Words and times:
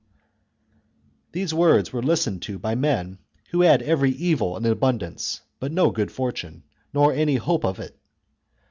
These 1.31 1.53
words 1.53 1.93
were 1.93 2.01
listened 2.01 2.41
to 2.41 2.57
by 2.57 2.73
men 2.73 3.19
who 3.51 3.61
had 3.61 3.83
every 3.83 4.09
chap. 4.11 4.17
XXI 4.19 4.23
evil 4.23 4.57
in 4.57 4.65
abundance, 4.65 5.41
but 5.59 5.71
no 5.71 5.91
good 5.91 6.11
fortune, 6.11 6.63
nor 6.91 7.13
any 7.13 7.35
hope 7.35 7.63
of 7.63 7.79
it. 7.79 7.95